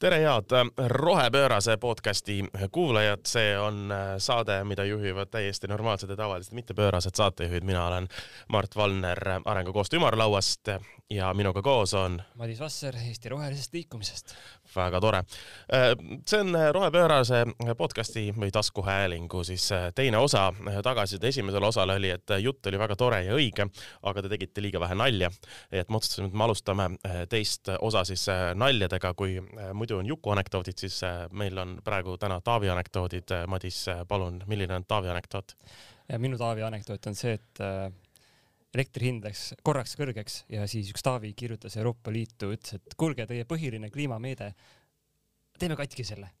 [0.00, 6.16] tere, head äh, Rohepöörase podcasti kuulajad, see on äh, saade, mida juhivad täiesti normaalsed ja
[6.16, 8.08] tavalised mittepöörased saatejuhid, mina olen
[8.48, 10.68] Mart Valner Arengukoostöö ümarlauast
[11.10, 14.34] ja minuga koos on Madis Vasser Eesti Rohelisest Liikumisest.
[14.76, 15.18] väga tore.
[15.18, 15.92] Äh,
[16.26, 17.44] see on Rohepöörase
[17.76, 20.52] podcasti või taskuhäälingu siis teine osa.
[20.82, 23.68] tagasiside esimesele osale oli, et jutt oli väga tore ja õige,
[24.02, 25.30] aga te tegite liiga vähe nalja.
[25.72, 26.90] et me otsustasime, et me alustame
[27.28, 29.40] teist osa siis naljadega, kui
[29.74, 33.30] muidu muidu on Juku anekdoodid, siis äh, meil on praegu täna Taavi anekdoodid.
[33.34, 35.56] Äh, Madis, äh, palun, milline on Taavi anekdoot?
[36.18, 37.60] minu Taavi anekdoot on see, et
[38.74, 43.28] elektri hind läks korraks kõrgeks ja siis üks Taavi kirjutas Euroopa Liitu, ütles, et kuulge,
[43.30, 44.48] teie põhiline kliimameede,
[45.58, 46.32] teeme katki selle.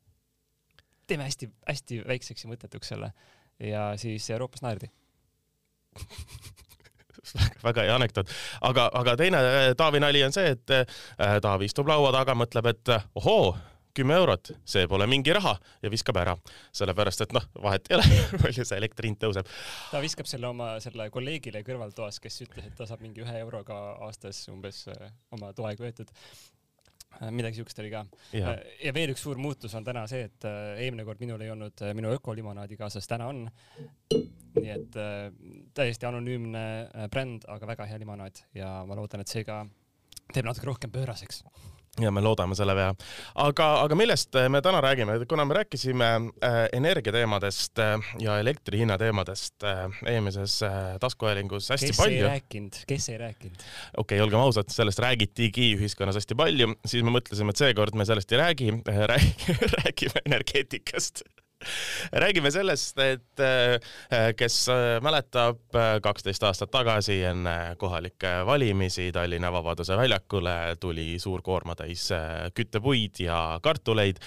[1.06, 3.12] teeme hästi-hästi väikseks ja mõttetuks selle.
[3.60, 4.90] ja siis Euroopas naerdi
[7.66, 8.30] väga hea anekdoot,
[8.66, 12.70] aga, aga teine äh, Taavi nali on see, et äh, Taavi istub laua taga, mõtleb,
[12.72, 13.52] et äh, ohoo,
[13.96, 16.36] kümme eurot, see pole mingi raha ja viskab ära,
[16.76, 19.50] sellepärast et noh, vahet ei ole palju see elektri hind tõuseb.
[19.90, 23.80] ta viskab selle oma selle kolleegile kõrvaltoas, kes ütles, et ta saab mingi ühe euroga
[24.06, 24.86] aastas umbes
[25.34, 26.14] oma toaega võetud
[27.30, 28.04] midagi siukest oli ka.
[28.36, 28.54] Ja.
[28.84, 32.12] ja veel üks suur muutus on täna see, et eelmine kord minul ei olnud minu
[32.16, 33.48] ökolimonaadi kaasas, täna on
[34.56, 35.28] nii et äh,
[35.76, 39.62] täiesti anonüümne äh, bränd, aga väga hea limonaad ja ma loodan, et see ka
[40.34, 41.44] teeb natuke rohkem pööraseks
[41.98, 42.94] ja me loodame selle peale.
[43.42, 46.10] aga, aga millest me täna räägime, kuna me rääkisime
[46.44, 52.16] äh, energiateemadest äh, ja elektri hinna teemadest äh, eelmises äh, taskuhäälingus hästi kes palju.
[52.16, 53.66] kes ei rääkinud, kes ei rääkinud?
[53.96, 58.06] okei okay,, olgem ausad, sellest räägitigi ühiskonnas hästi palju, siis me mõtlesime, et seekord me
[58.08, 58.72] sellest ei räägi,
[59.82, 61.24] räägime energeetikast
[62.12, 69.52] räägime sellest, et äh, kes äh, mäletab äh, kaksteist aastat tagasi enne kohalikke valimisi Tallinna
[69.52, 72.08] Vabaduse väljakule tuli suur koormatäis
[72.54, 74.22] küttepuid ja kartuleid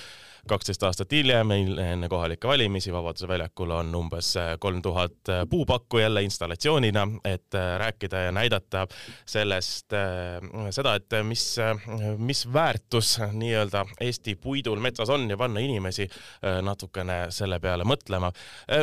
[0.47, 7.07] kaksteist aastat hiljem, enne kohalikke valimisi Vabaduse väljakul on umbes kolm tuhat puupakku jälle installatsioonina,
[7.25, 8.87] et rääkida ja näidata
[9.25, 9.95] sellest
[10.69, 11.45] seda, et mis,
[12.17, 16.09] mis väärtus nii-öelda Eesti puidul metsas on ja panna inimesi
[16.61, 18.31] natukene selle peale mõtlema.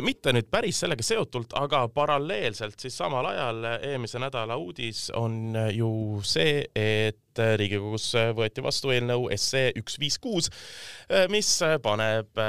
[0.00, 5.90] mitte nüüd päris sellega seotult, aga paralleelselt siis samal ajal eelmise nädala uudis on ju
[6.24, 10.50] see, et et Riigikogus võeti vastu eelnõu SE üks viis kuus,
[11.30, 11.50] mis
[11.82, 12.40] paneb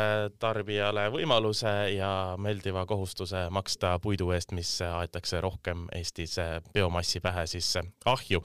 [0.41, 2.11] tarbijale võimaluse ja
[2.41, 6.37] meeldiva kohustuse maksta puidu eest, mis aetakse rohkem Eestis
[6.73, 7.75] biomassi pähe siis
[8.05, 8.41] ahju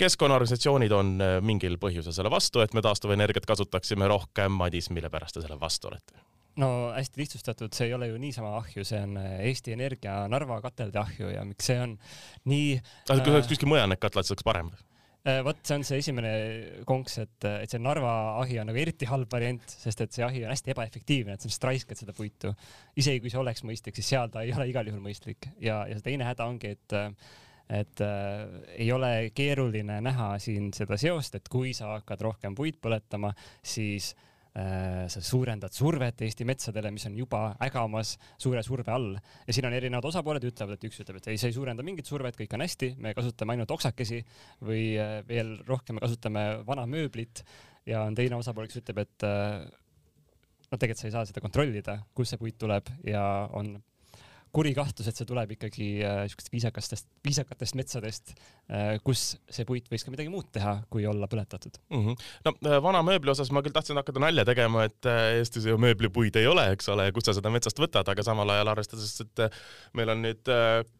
[0.00, 1.14] keskkonnaorganisatsioonid on
[1.44, 4.54] mingil põhjusel selle vastu, et me taastuvenergiat kasutaksime rohkem.
[4.56, 6.16] Madis, mille pärast te selle vastu olete?
[6.60, 10.98] no hästi lihtsustatud, see ei ole ju niisama ahju, see on Eesti Energia Narva katelde
[11.00, 11.96] ahju ja miks see on
[12.50, 12.74] nii.
[13.08, 14.89] aga kui oleks kuskil mujal need katlad, siis oleks parem Äh,
[15.44, 16.30] vot see on see esimene
[16.88, 20.46] konks, et, et see Narva ahi on nagu eriti halb variant, sest et see ahi
[20.46, 22.54] on hästi ebaefektiivne, et sa lihtsalt raiskad seda puitu.
[22.96, 25.98] isegi kui see oleks mõistlik, siis seal ta ei ole igal juhul mõistlik ja, ja
[25.98, 26.98] see teine häda ongi, et
[27.70, 28.40] et äh,
[28.82, 33.30] ei ole keeruline näha siin seda seost, et kui sa hakkad rohkem puid põletama,
[33.62, 39.12] siis äh, Äh, sa suurendad survet Eesti metsadele, mis on juba ägamas suure surve all.
[39.46, 42.10] Ja siin on erinevad osapooled, ütlevad, et üks ütleb, et ei, see ei suurenda mingit
[42.10, 44.18] survet, kõik on hästi, me kasutame ainult oksakesi
[44.66, 47.44] või äh, veel rohkem me kasutame vana mööblit.
[47.86, 49.62] Ja on teine osapool, kes ütleb, et äh,
[50.70, 53.22] no tegelikult sa ei saa seda kontrollida, kust see puit tuleb ja
[53.56, 53.76] on
[54.54, 59.86] kuri kahtlus, et see tuleb ikkagi äh, siukestest viisakastest, viisakatest metsadest äh,, kus see puit
[59.90, 62.00] võiks ka midagi muud teha, kui olla põletatud mm.
[62.06, 62.24] -hmm.
[62.46, 65.78] no äh, vana mööbli osas ma küll tahtsin hakata nalja tegema, et äh, Eestis ju
[65.78, 69.44] mööblipuid ei ole, eks ole, kust sa seda metsast võtad, aga samal ajal arvestades, et
[69.46, 69.60] äh,
[69.94, 70.52] meil on nüüd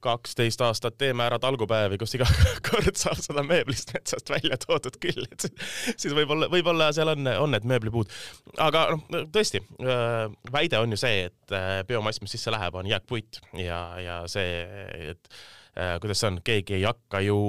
[0.04, 2.28] kaksteist aastat Teeme ära talgupäevi, kus iga
[2.70, 5.48] kord saab seda mööblist metsast välja toodud küll, et
[5.96, 8.14] siis võib-olla, võib-olla seal on, on need mööblipuud.
[8.62, 9.62] aga noh, tõesti,
[10.52, 11.58] väide on ju see, et
[11.88, 14.62] biomass, mis sisse läheb, on jääkpuit ja, ja see,
[15.10, 15.30] et
[15.76, 17.40] äh, kuidas see on, keegi ei hakka ju,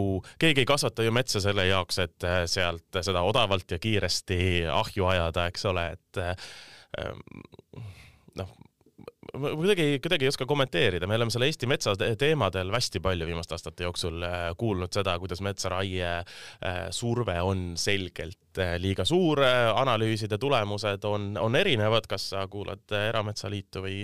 [0.42, 4.42] keegi ei kasvata ju metsa selle jaoks, et äh, sealt seda odavalt ja kiiresti
[4.72, 6.36] ahju ajada, eks ole, et äh,
[9.38, 13.58] noh, kuidagi, kuidagi ei oska kommenteerida, me oleme selle Eesti metsa teemadel hästi palju viimaste
[13.58, 14.24] aastate jooksul
[14.60, 16.14] kuulnud seda, kuidas metsaraie
[16.96, 19.40] surve on selgelt Äh, liiga suur,
[19.80, 24.02] analüüside tulemused on, on erinevad, kas sa kuulad äh, Erametsaliitu või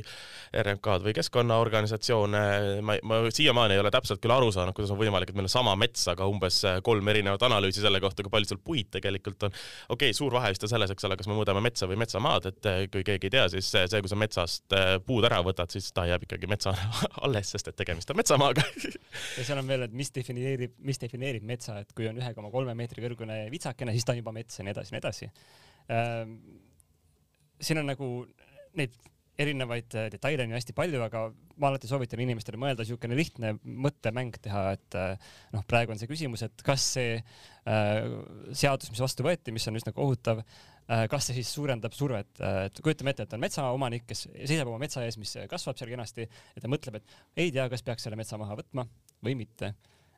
[0.55, 2.43] RMK-d või keskkonnaorganisatsioone,
[2.79, 5.51] ma, ma siiamaani ei ole täpselt küll aru saanud, kuidas on võimalik, et meil on
[5.51, 9.49] sama mets, aga umbes äh, kolm erinevat analüüsi selle kohta, kui palju seal puid tegelikult
[9.49, 9.57] on.
[9.89, 12.47] okei okay,, suur vahe vist on selles, eks ole, kas me mõõdame metsa või metsamaad,
[12.53, 16.05] et kui keegi ei tea, siis see, kui sa metsast puud ära võtad, siis ta
[16.09, 16.73] jääb ikkagi metsa
[17.25, 18.63] alles, sest et tegemist on metsamaaga
[19.37, 22.51] ja seal on veel, et mis defineerib, mis defineerib metsa, et kui on ühe koma
[22.53, 25.29] kolme meetri kõrgune vitsakene, siis ta on juba mets ja nii edasi ja nii edasi.
[25.97, 26.37] ähm,
[27.61, 28.11] siin on nagu
[28.77, 28.95] neid
[29.37, 31.27] erinevaid äh, detaile on ju hästi palju, aga
[31.61, 36.09] ma alati soovitan inimestele mõelda niisugune lihtne mõttemäng teha, et äh, noh, praegu on see
[36.09, 37.99] küsimus, et kas see äh,
[38.57, 40.65] seadus, mis vastu võeti, mis on üsna kohutav äh,,
[41.11, 44.79] kas see siis suurendab survet, äh, et kujutame ette, et on metsaomanik, kes seisab oma
[44.85, 48.19] metsa ees, mis kasvab seal kenasti ja ta mõtleb, et ei tea, kas peaks selle
[48.19, 48.87] metsa maha võtma
[49.25, 49.73] või mitte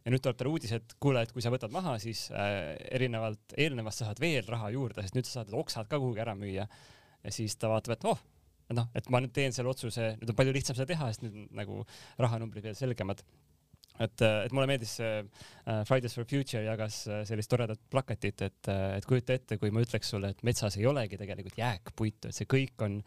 [0.05, 3.55] ja nüüd tuleb talle uudis, et kuule, et kui sa võtad maha, siis äh, erinevalt
[3.59, 6.67] eelnevast sa saad veel raha juurde, sest nüüd sa saad oksad ka kuhugi ära müüa.
[7.23, 8.21] ja siis ta vaatab, et oh,
[8.77, 11.51] noh, et ma nüüd teen selle otsuse, nüüd on palju lihtsam seda teha, sest nüüd
[11.57, 11.83] nagu
[12.21, 13.23] rahanumbrid veel selgemad.
[13.99, 18.71] Et, et mulle meeldis see äh, Fridays for Future jagas äh, sellist toredat plakatit, et,
[18.71, 22.39] äh, et kujuta ette, kui ma ütleks sulle, et metsas ei olegi tegelikult jääkpuitu, et
[22.39, 22.99] see kõik on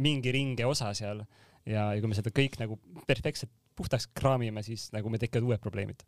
[0.00, 1.24] mingi ringe osa seal
[1.68, 2.78] ja, ja kui me seda kõik nagu
[3.08, 6.02] perfektselt puhtaks kraamime, siis nagu meil tekivad uued probleemid.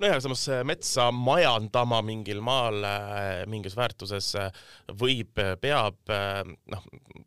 [0.00, 4.62] nojah, samas metsa majandama mingil maal äh, mingis väärtuses äh,
[5.02, 6.40] võib, peab, äh,
[6.74, 6.86] noh,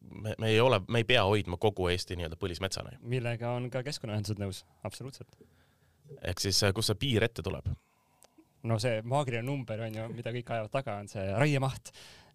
[0.10, 2.98] me, me ei ole, me ei pea hoidma kogu Eesti nii-öelda põlismetsana.
[3.02, 5.38] millega on ka keskkonnaühendused nõus, absoluutselt.
[6.22, 7.72] Ehk siis, kust see piir ette tuleb?
[8.70, 11.92] no see maagiline number on ju, mida kõik ajavad taga, on see raiemaht.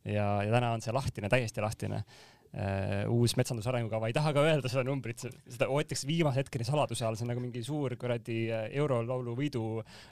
[0.09, 2.03] Ja, ja täna on see lahtine, täiesti lahtine.
[2.49, 7.05] Uh, uus metsanduse arengukava ei taha ka öelda seda numbrit, seda hoitakse viimase hetkeni saladuse
[7.05, 9.65] all, see on nagu mingi suur kuradi äh, eurolaulu võidu,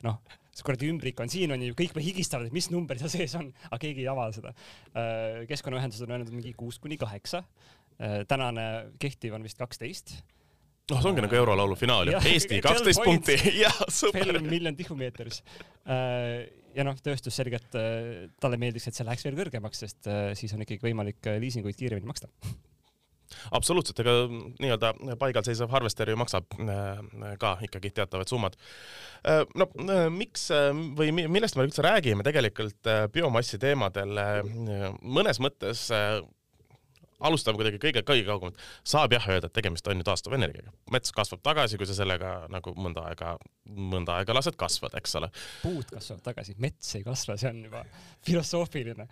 [0.05, 0.19] noh,
[0.53, 3.49] see kuradi ümbrik on siin on ju, kõik higistavad, et mis number seal sees on,
[3.71, 4.53] aga keegi ei ava seda.
[5.49, 7.41] Keskkonnaühendused on öelnud mingi kuus kuni kaheksa.
[8.29, 8.67] Tänane
[9.01, 10.19] kehtiv on vist kaksteist
[10.91, 14.39] noh, see ongi nagu eurolaulu finaal ju, Eesti kaksteist punkti, jah, super.
[14.45, 15.43] miljon tihumeetris.
[16.77, 20.53] Ja noh, tööstus selgelt, äh, talle meeldiks, et see läheks veel kõrgemaks, sest äh, siis
[20.53, 22.29] on ikkagi võimalik äh, liisinguid kiiremini maksta.
[23.57, 24.13] Absoluutselt, ega
[24.63, 26.47] nii-öelda paigalseisev harvester ju maksab
[27.43, 28.55] ka ikkagi teatavad summad.
[29.59, 29.67] no
[30.15, 30.45] miks
[30.95, 34.15] või millest me üldse räägime tegelikult biomassi teemadel,
[35.03, 35.89] mõnes mõttes
[37.25, 38.59] alustame kuidagi kõige, kõige kaugemalt.
[38.85, 40.73] saab jah öelda, et tegemist on ju taastuvenergiaga.
[40.93, 43.37] mets kasvab tagasi, kui sa sellega nagu mõnda aega,
[43.67, 45.31] mõnda aega lased kasvada, eks ole.
[45.63, 47.85] puud kasvavad tagasi, mets ei kasva, see on juba
[48.27, 49.09] filosoofiline.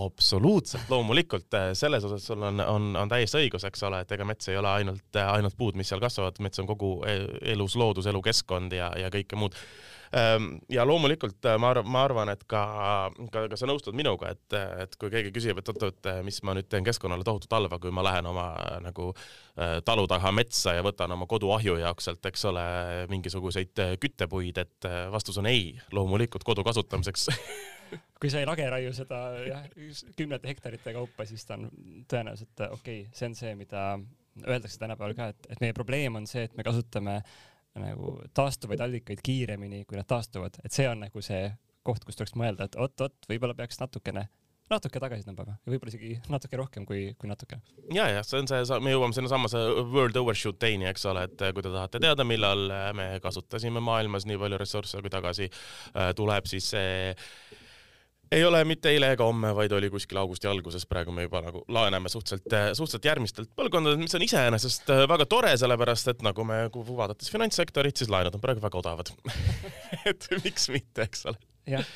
[0.00, 4.48] absoluutselt, loomulikult selles osas sul on, on, on täiesti õigus, eks ole, et ega mets
[4.48, 8.74] ei ole ainult, ainult puud, mis seal kasvavad, mets on kogu e-, elus loodus, elukeskkond
[8.74, 9.58] ja, ja kõike muud
[10.68, 12.62] ja loomulikult äh, ma arvan, ma arvan, et ka,
[13.32, 16.54] ka, ka sa nõustud minuga, et, et kui keegi küsib, et oot, et mis ma
[16.56, 20.76] nüüd teen keskkonnale tohutut halva, kui ma lähen oma äh, nagu äh, talu taha metsa
[20.76, 22.64] ja võtan oma koduahju jaoks sealt, eks ole,
[23.12, 27.30] mingisuguseid küttepuid, et vastus on ei, loomulikult kodu kasutamiseks.
[28.20, 29.64] Kui sa ei lageraiu seda jah,
[30.16, 31.68] kümnete hektarite kaupa, siis ta on
[32.10, 33.82] tõenäoliselt okei okay,, see on see, mida
[34.42, 37.36] öeldakse tänapäeval ka, et, et meie probleem on see, et me kasutame äh,
[37.80, 41.48] nagu taastuvaid allikaid kiiremini, kui nad taastuvad, et see on nagu see
[41.84, 44.28] koht, kus tuleks mõelda, et oot-oot, võib-olla peaks natukene
[44.72, 47.58] natuke tagasi tõmbama ja võib-olla isegi natuke rohkem kui, kui natuke.
[47.92, 49.60] ja, ja see on see, me jõuame sinnasamasse
[49.92, 52.64] World Overshoot Day'ni, eks ole, et kui te tahate teada, millal
[52.96, 57.12] me kasutasime maailmas nii palju ressursse, kui tagasi äh, tuleb, siis see
[58.32, 61.64] ei ole mitte eile ega homme, vaid oli kuskil augusti alguses, praegu me juba nagu
[61.72, 66.64] laename suhteliselt, suhteliselt järgmistelt põlvkondadelt, mis on iseenesest äh, väga tore, sellepärast et nagu me
[66.72, 69.12] vaadates finantssektorit, siis laenud on praegu väga odavad
[70.10, 71.40] et miks mitte, eks ole.
[71.76, 71.88] jah,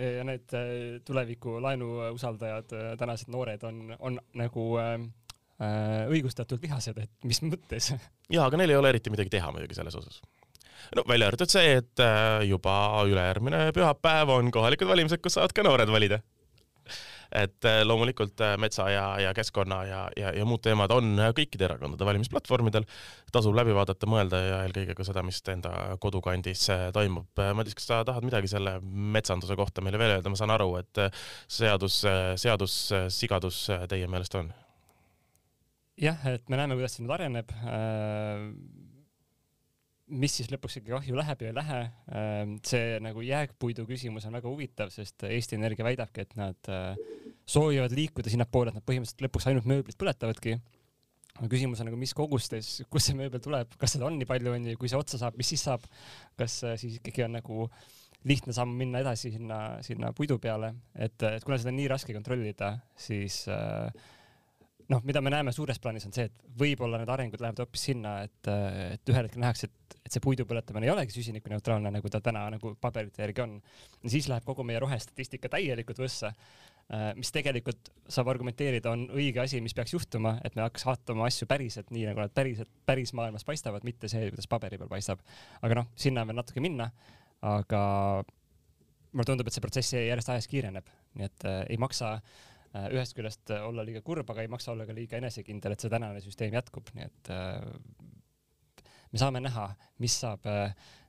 [0.00, 0.70] ja need äh,
[1.06, 4.96] tuleviku laenuusaldajad, tänased noored on, on nagu äh,
[6.10, 7.94] õigustatult vihased, et mis mõttes.
[8.28, 10.22] jaa, aga neil ei ole eriti midagi teha muidugi selles osas
[10.96, 12.76] no välja arvatud see, et äh, juba
[13.08, 16.20] ülejärgmine pühapäev on kohalikud valimised, kus saavad ka noored valida.
[17.34, 21.66] et äh, loomulikult äh, metsa ja, ja keskkonna ja, ja, ja muud teemad on kõikide
[21.66, 22.86] erakondade valimisplatvormidel.
[23.32, 27.42] tasub läbi vaadata, mõelda ja eelkõige ka seda, mis enda kodukandis toimub.
[27.58, 31.02] Madis, kas sa tahad midagi selle metsanduse kohta meile veel öelda, ma saan aru, et
[31.48, 32.04] seadus,
[32.38, 32.78] seadus,
[33.08, 34.52] sigadus teie meelest on?
[35.98, 37.52] jah, et me näeme, kuidas see nüüd areneb
[40.12, 41.80] mis siis lõpuks ikkagi ahju läheb ja ei lähe.
[42.18, 46.98] Ähm, see nagu jääkpuidu küsimus on väga huvitav, sest Eesti Energia väidabki, et nad äh,
[47.48, 50.58] soovivad liikuda sinnapoole, et nad põhimõtteliselt lõpuks ainult mööblit põletavadki.
[51.50, 54.78] küsimus on nagu, mis kogustes, kust see mööbel tuleb, kas seda on nii palju, onju,
[54.78, 55.86] kui see otsa saab, mis siis saab?
[56.38, 57.68] kas äh, siis ikkagi on nagu
[58.24, 62.14] lihtne samm minna edasi sinna, sinna puidu peale, et, et kuna seda on nii raske
[62.16, 63.88] kontrollida, siis äh,
[64.92, 68.16] noh, mida me näeme suures plaanis on see, et võib-olla need arengud lähevad hoopis sinna,
[68.26, 68.50] et,
[68.94, 72.44] et ühel hetkel nähakse, et, et see puidu põletamine ei olegi süsinikuneutraalne, nagu ta täna
[72.52, 73.56] nagu paberite järgi on.
[74.06, 76.34] siis läheb kogu meie rohestatistika täielikult võssa,
[76.92, 81.28] äh, mis tegelikult saab argumenteerida, on õige asi, mis peaks juhtuma, et me hakkaks vaatama
[81.30, 85.24] asju päriselt nii, nagu nad päriselt, päris maailmas paistavad, mitte see, kuidas paberi peal paistab.
[85.62, 86.90] aga noh, sinna on veel natuke minna,
[87.44, 87.84] aga
[89.14, 92.42] mulle tundub, et see protsess järjest ajas kiireneb, nii et äh, ei maksa äh,
[92.74, 95.92] äh, ühest küljest olla liiga kurb, aga ei maksa olla ka liiga enesekindel, et see
[95.92, 97.32] tänane süsteem jätkub, nii et
[99.14, 99.68] me saame näha,
[100.02, 100.48] mis saab,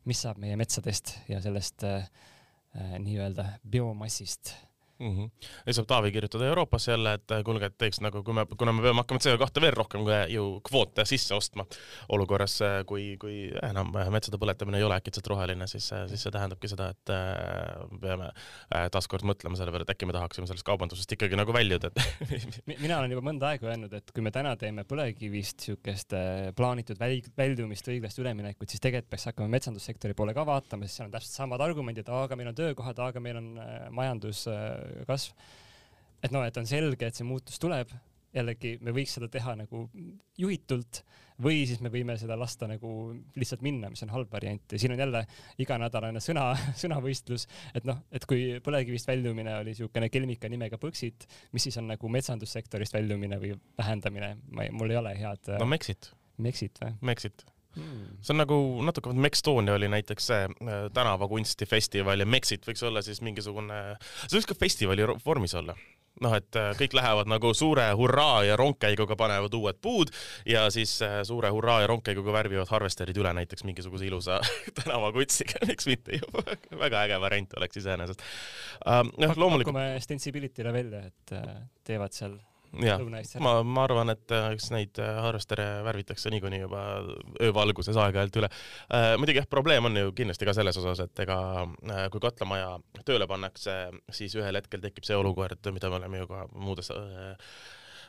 [0.06, 1.82] mis saab meie metsadest ja sellest
[3.02, 4.52] nii-öelda biomassist
[5.00, 5.18] mm.
[5.18, 5.30] -hmm.
[5.66, 8.74] ja saab Taavi kirjutada Euroopasse jälle, et äh, kuulge, et teeks nagu, kui me, kuna
[8.74, 11.66] me peame hakkama CO2 veel rohkem ju kvoote sisse ostma
[12.10, 16.32] olukorras, äh, kui, kui enam metsade põletamine ei ole äkitselt roheline, siis, äh, siis see
[16.32, 17.14] tähendabki seda, et
[18.02, 18.32] peame
[18.92, 21.92] taaskord mõtlema selle peale, et äkki me tahaksime sellest kaubandusest ikkagi nagu väljuda,
[22.86, 26.16] mina olen juba mõnda aega öelnud, et kui me täna teeme põlevkivist siukest
[26.56, 27.00] plaanitud
[27.38, 31.40] väljumist, õiglast üleminekut, siis tegelikult peaks hakkama metsandussektori poole ka vaatama, sest seal on täpselt
[31.40, 33.52] samad argumendid, aga meil on töökohad, aga meil on
[33.96, 34.46] majandus
[35.08, 35.36] kasv.
[36.24, 37.92] et noh, et on selge, et see muutus tuleb,
[38.36, 39.86] jällegi me võiks seda teha nagu
[40.40, 41.04] juhitult
[41.44, 42.90] või siis me võime seda lasta nagu
[43.36, 45.24] lihtsalt minna, mis on halb variant ja siin on jälle
[45.64, 46.50] iganädalane sõna,
[46.82, 51.90] sõnavõistlus, et noh, et kui põlevkivist väljumine oli niisugune kelmika nimega Põxit, mis siis on
[51.92, 55.56] nagu metsandussektorist väljumine või vähendamine, ma ei, mul ei ole head.
[55.60, 56.12] no Mexit.
[56.44, 56.98] Mexit või?
[57.12, 58.16] Mexit Hmm.
[58.24, 63.20] see on nagu natuke, Mextonia oli näiteks see äh, tänavakunstifestival ja Mexit võiks olla siis
[63.26, 63.82] mingisugune,
[64.26, 65.76] see võiks ka festivali vormis olla
[66.24, 70.14] noh, et äh, kõik lähevad nagu suure hurraa ja rongkäiguga panevad uued puud
[70.48, 74.40] ja siis äh, suure hurraa ja rongkäiguga värvivad harvesterid üle näiteks mingisuguse ilusa
[74.80, 76.46] tänavakutsiga, miks mitte ju
[76.86, 79.04] väga äge variant oleks iseenesest uh,.
[79.04, 79.76] noh, loomulikult.
[79.76, 81.36] pakume Sensibility'le välja, et
[81.84, 82.40] teevad seal
[82.84, 83.02] jah,
[83.44, 86.82] ma, ma arvan, et äh, eks neid äh, harvestere värvitakse niikuinii juba
[87.44, 88.50] öövalguses aeg-ajalt üle.
[88.90, 89.14] Äh,.
[89.22, 92.76] muidugi jah, probleem on ju kindlasti ka selles osas, et ega äh, kui katlamaja
[93.08, 93.78] tööle pannakse,
[94.14, 97.34] siis ühel hetkel tekib see olukord, mida me oleme ju ka muudes äh,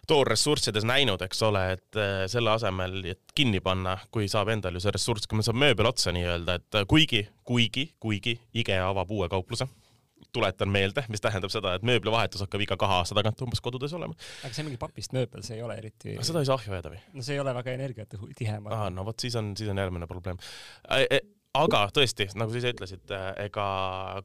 [0.06, 1.96] toorressurssides näinud, eks ole, et
[2.30, 5.88] selle asemel, et kinni panna, kui saab endal ju see ressurss, kui meil saab mööbel
[5.90, 9.66] otsa nii-öelda, et kuigi, kuigi, kuigi IKEA avab uue kaupluse
[10.34, 14.16] tuletan meelde, mis tähendab seda, et mööblivahetus hakkab iga kahe aasta tagant umbes kodudes olema.
[14.42, 16.18] aga see on mingi papist mööbel, see ei ole eriti.
[16.26, 17.00] seda ei saa ahju ajada või?
[17.14, 18.60] no see ei ole väga energiatihe.
[18.64, 20.40] aa, no vot, siis on, siis on järgmine probleem
[20.90, 21.20] e,
[21.56, 23.12] aga tõesti, nagu sa ise ütlesid,
[23.46, 23.66] ega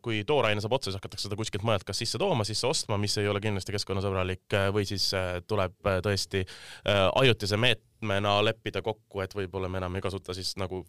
[0.04, 3.16] kui tooraine saab otsa, siis hakatakse seda kuskilt mujalt kas sisse tooma, sisse ostma, mis
[3.22, 5.10] ei ole kindlasti keskkonnasõbralik või siis
[5.50, 6.44] tuleb tõesti
[6.88, 10.84] ajutise meetmena leppida kokku, et võib-olla me enam ei kasuta siis nagu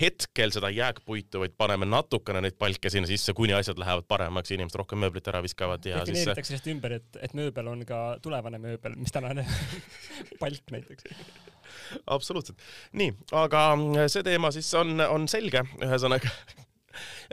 [0.00, 4.80] hetkel seda jääkpuitu, vaid paneme natukene neid palke sinna sisse, kuni asjad lähevad paremaks, inimesed
[4.80, 8.58] rohkem mööblit ära viskavad ja siis defineeritakse sellest ümber, et, et mööbel on ka tulevane
[8.62, 9.46] mööbel, mis tänane
[10.42, 11.14] palk näiteks
[12.06, 12.60] absoluutselt.
[12.98, 13.64] nii, aga
[14.10, 16.30] see teema siis on, on selge, ühesõnaga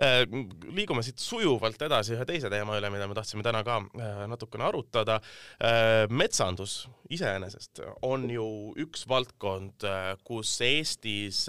[0.03, 0.21] äh,
[0.77, 4.67] liigume siit sujuvalt edasi ühe teise teema üle, mida me tahtsime täna ka äh, natukene
[4.69, 5.19] arutada.
[5.57, 8.47] Äh, metsandus iseenesest on ju
[8.85, 9.87] üks valdkond,
[10.27, 11.47] kus Eestis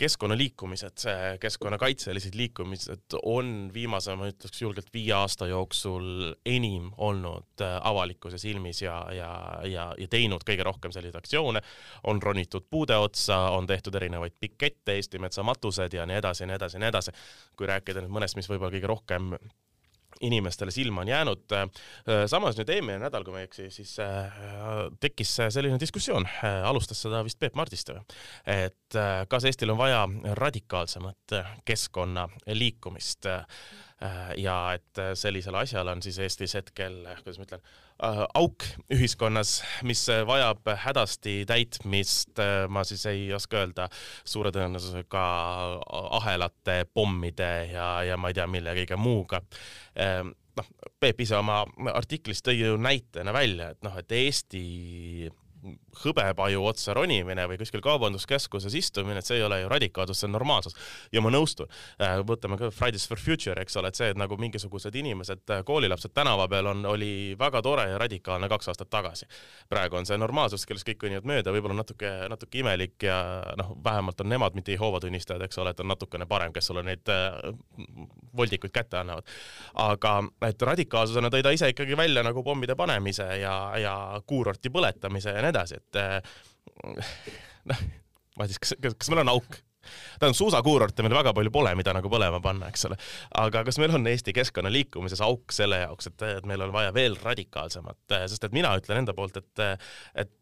[0.00, 1.04] keskkonnaliikumised,
[1.40, 8.82] keskkonnakaitselised liikumised on viimase, ma ütleks julgelt viie aasta jooksul enim olnud äh, avalikkuse silmis
[8.82, 9.30] ja, ja,
[9.68, 11.62] ja, ja teinud kõige rohkem selliseid aktsioone.
[12.08, 16.50] on ronitud puude otsa, on tehtud erinevaid pikette, Eesti Metsa matused ja nii edasi ja
[16.50, 17.16] nii edasi ja nii edasi.
[17.56, 19.34] kui rääkida nüüd mõnest, mis võib-olla kõige rohkem
[20.20, 21.44] inimestele silma on jäänud.
[22.26, 24.40] samas nüüd eelmine nädal, kui ma ei eksi, siis äh,
[25.00, 29.80] tekkis selline diskussioon, äh, alustas seda vist Peep Martiste või, et äh, kas Eestil on
[29.80, 30.02] vaja
[30.40, 33.28] radikaalsemat keskkonna liikumist
[34.40, 37.64] ja et sellisel asjal on siis Eestis hetkel, kuidas ma ütlen,
[38.00, 38.64] Äh, auk
[38.94, 43.88] ühiskonnas, mis vajab hädasti täitmist, äh, ma siis ei oska öelda,
[44.24, 45.24] suure tõenäosusega
[46.16, 49.42] ahelate, pommide ja, ja ma ei tea, mille kõige muuga.
[50.56, 51.60] Noh, Peep ise oma
[51.92, 54.64] artiklis tõi ju näitena välja, et noh, et Eesti
[56.04, 60.34] hõbepaju otsa ronimine või kuskil kaubanduskeskuses istumine, et see ei ole ju radikaalsus, see on
[60.36, 60.76] normaalsus.
[61.12, 61.68] ja ma nõustun.
[62.00, 65.62] Äh, võtame ka Fridays for Future, eks ole, et see, et nagu mingisugused inimesed, äh,
[65.66, 69.26] koolilapsed tänava peal on, oli väga tore ja radikaalne kaks aastat tagasi.
[69.68, 73.20] praegu on see normaalsus, kellest kõik kõnnivad mööda, võib-olla natuke, natuke imelik ja
[73.56, 76.82] noh, vähemalt on nemad mitte Jehoova tunnistajad, eks ole, et on natukene parem, kes sulle
[76.86, 77.36] neid äh,
[78.36, 79.26] voldikuid kätte annavad.
[79.74, 80.16] aga
[80.48, 83.94] et radikaalsusena tõi ta ise ikkagi välja nagu pommide panemise ja, ja
[84.26, 86.00] kuurorti põletamise ja nii edasi, et
[87.70, 87.82] noh,
[88.36, 89.60] ma ei tea, kas, kas, kas meil on auk?
[90.20, 92.98] tähendab, suusakuurorte meil väga palju pole, mida nagu põlema panna, eks ole.
[93.40, 96.92] aga kas meil on Eesti keskkonna liikumises auk selle jaoks, et, et meil on vaja
[96.94, 99.64] veel radikaalsemat, sest et mina ütlen enda poolt, et,
[100.20, 100.36] et,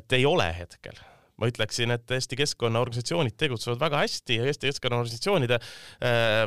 [0.00, 0.96] et ei ole hetkel
[1.38, 6.40] ma ütleksin, et Eesti keskkonnaorganisatsioonid tegutsevad väga hästi ja Eesti keskkonnaorganisatsioonide äh,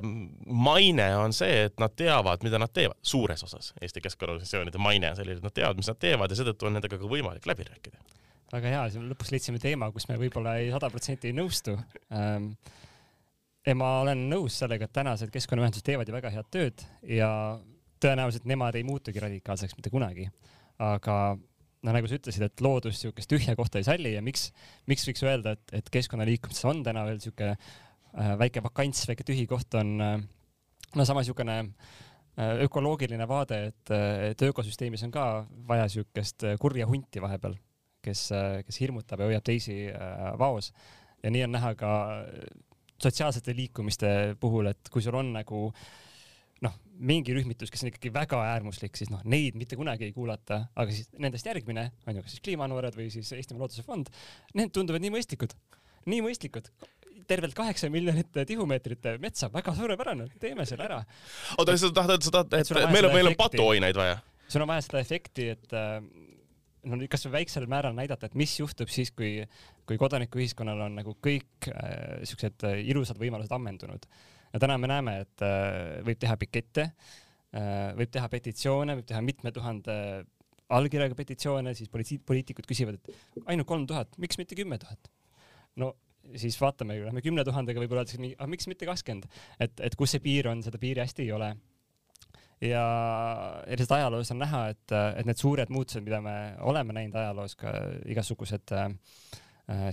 [0.45, 5.19] maine on see, et nad teavad, mida nad teevad, suures osas Eesti keskkonnaorganisatsioonide maine on
[5.19, 8.03] selline, et nad teavad, mis nad teevad ja seetõttu on nendega ka võimalik läbi rääkida
[8.51, 11.77] väga hea, siis lõpuks leidsime teema, kus me võib-olla ei sada protsenti ei nõustu
[12.12, 12.51] ähm,.
[13.67, 17.29] ja ma olen nõus sellega, et tänased keskkonnaühendused teevad ju väga head tööd ja
[18.01, 20.27] tõenäoliselt nemad ei muutugi radikaalseks mitte kunagi.
[20.81, 21.38] aga
[21.85, 24.50] no nagu sa ütlesid, et loodus niisugust tühja kohta ei salli ja miks,
[24.89, 29.47] miks võiks öelda, et, et keskkonnaliikumises on täna veel niisugune äh, väike vakants, väike tühi
[29.50, 30.15] koht on äh,
[30.95, 33.93] no sama niisugune äh, ökoloogiline vaade, et,
[34.31, 35.27] et ökosüsteemis on ka
[35.69, 37.57] vaja niisugust kurja hunti vahepeal,
[38.05, 38.27] kes,
[38.65, 39.83] kes hirmutab ja hoiab teisi
[40.41, 40.71] vaos.
[41.21, 41.91] Ja nii on näha ka
[43.01, 44.09] sotsiaalsete liikumiste
[44.41, 45.67] puhul, et kui sul on nagu
[46.65, 50.63] noh, mingi rühmitus, kes on ikkagi väga äärmuslik, siis noh, neid mitte kunagi ei kuulata,
[50.75, 54.12] aga siis nendest järgmine on ju kas siis Kliimanoored või siis Eestimaa Looduse Fond,
[54.58, 55.56] need tunduvad nii mõistlikud,
[56.12, 56.72] nii mõistlikud
[57.30, 61.00] tervelt kaheksa miljonit tihumeetrit metsa, väga suurepärane, teeme selle ära.
[61.58, 64.20] oota, sa tahad, sa tahad, et meil on, meil on patuoinaid vaja?
[64.51, 66.01] sul on vaja seda efekti, et äh,
[66.89, 69.39] no kasvõi väiksel määral näidata, et mis juhtub siis, kui,
[69.88, 74.08] kui kodanikuühiskonnal on nagu kõik äh, siuksed äh, ilusad võimalused ammendunud.
[74.51, 79.24] Ja täna me näeme, et äh, võib teha pikette äh,, võib teha petitsioone, võib teha
[79.25, 79.98] mitme tuhande
[80.72, 85.12] allkirjaga petitsioone, siis poliit-, poliitikud küsivad, et ainult kolm tuhat, miks mitte kümme tuhat?
[85.81, 85.93] no
[86.38, 89.27] siis vaatame, lähme kümne tuhandega, võib-olla öeldakse nii, aga miks mitte kakskümmend,
[89.60, 91.50] et, et kus see piir on, seda piiri hästi ei ole
[92.62, 92.84] ja
[93.65, 96.36] lihtsalt ajaloos on näha, et, et need suured muutused, mida me
[96.70, 97.74] oleme näinud ajaloos, ka
[98.12, 98.91] igasugused äh,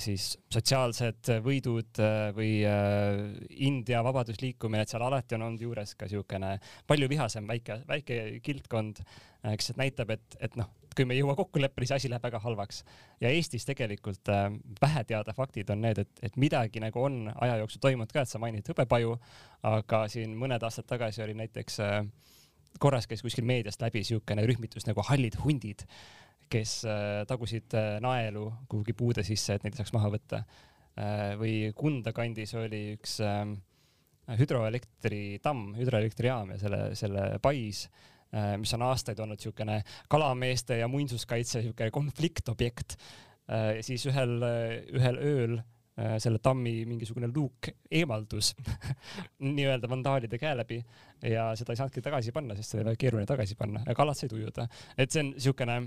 [0.02, 3.20] siis sotsiaalsed võidud äh, või äh,
[3.68, 6.54] India vabadusliikumine, et seal alati on olnud juures ka niisugune
[6.88, 9.02] palju vihasem väike, väike kildkond,
[9.44, 12.40] äh, kes näitab, et, et noh, kui me ei jõua kokkuleppele, siis asi läheb väga
[12.42, 12.82] halvaks.
[13.20, 14.48] ja Eestis tegelikult äh,
[14.80, 18.32] vähe teada faktid on need, et, et midagi nagu on aja jooksul toimunud ka, et
[18.32, 19.18] sa mainid hõbepaju,
[19.68, 22.00] aga siin mõned aastad tagasi oli näiteks äh,
[22.78, 25.84] korras käis kuskil meediast läbi siukene rühmitus nagu Hallid hundid,
[26.50, 31.34] kes äh, tagusid äh, naelu kuhugi puude sisse, et neid ei saaks maha võtta äh,.
[31.40, 33.18] või Kunda kandis oli üks
[34.38, 37.86] hüdroelektritamm, hüdroelektrijaam ja selle, selle pais
[38.60, 39.78] mis on aastaid olnud siukene
[40.12, 42.98] kalameeste ja muinsuskaitse siuke konfliktobjekt
[43.48, 43.80] äh,.
[43.84, 44.38] siis ühel,
[44.96, 45.58] ühel ööl
[46.22, 48.52] selle tammi mingisugune luuk eemaldus
[49.42, 50.76] nii-öelda vandaalide käe läbi
[51.26, 54.14] ja seda ei saanudki tagasi panna, sest seda oli väga keeruline tagasi panna ja kalad
[54.14, 54.68] said ujuda.
[54.94, 55.80] et see on niisugune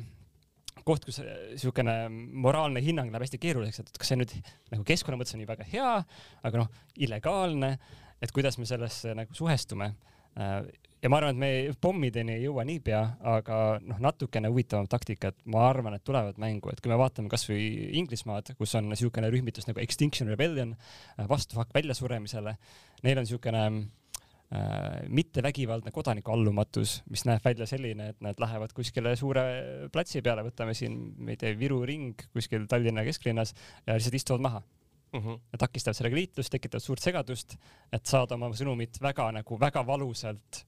[0.86, 4.34] koht, kus niisugune moraalne hinnang läheb hästi keeruliseks, et kas see nüüd
[4.73, 5.91] nagu keskkonna mõttes on nii väga hea,
[6.47, 7.75] aga noh, illegaalne,
[8.21, 9.91] et kuidas me sellesse nagu suhestume.
[10.39, 10.57] Äh,
[11.01, 13.01] ja ma arvan, et me pommideni ei jõua niipea,
[13.34, 17.31] aga noh, natukene huvitavam taktika, et ma arvan, et tulevad mängu, et kui me vaatame
[17.31, 17.63] kasvõi
[18.01, 20.75] Inglismaad, kus on niisugune rühmitus nagu Extinction Rebellion,
[21.17, 22.55] äh, vastuhakk väljasuremisele,
[23.03, 23.65] neil on niisugune
[24.53, 29.45] äh, mittevägivaldne kodanikuallumatus, mis näeb välja selline, et nad lähevad kuskile suure
[29.93, 33.55] platsi peale, võtame siin, ma ei tea, Viru ring kuskil Tallinna kesklinnas
[33.87, 34.63] ja lihtsalt istuvad maha
[35.13, 35.19] mm.
[35.19, 35.39] -hmm.
[35.57, 37.55] takistavad sellega liiklust, tekitavad suurt segadust,
[37.93, 40.65] et saada oma sõnumit väga nagu väga valusalt